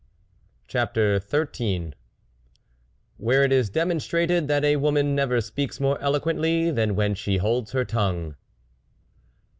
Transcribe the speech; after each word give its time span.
CHAPTER 0.67 1.19
XIII 1.19 1.91
WHERE 3.17 3.43
IT 3.43 3.51
IS 3.51 3.69
DEMONSTRATED 3.69 4.47
THAT 4.47 4.65
A 4.65 4.75
WOMAN 4.77 5.13
NEVER 5.13 5.41
SPEAKS 5.41 5.79
MORE 5.79 5.99
ELOQUENT 6.01 6.41
LY 6.41 6.71
THAN 6.71 6.95
WHEN 6.95 7.13
SHE 7.13 7.37
HOLDS 7.37 7.73
HER 7.73 7.85
TON 7.85 8.29
GUE. 8.31 8.35